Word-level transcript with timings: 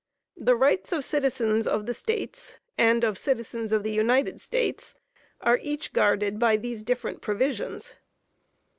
The 0.35 0.55
rights 0.55 0.91
of 0.91 1.05
citizens 1.05 1.67
of 1.67 1.85
the 1.85 1.93
States 1.93 2.55
and 2.75 3.03
of 3.03 3.19
citizens 3.19 3.71
of 3.71 3.83
the 3.83 3.91
United 3.91 4.41
States 4.41 4.95
are 5.41 5.59
each 5.61 5.93
guarded 5.93 6.39
by 6.39 6.57
these 6.57 6.81
different 6.81 7.21
provisions. 7.21 7.93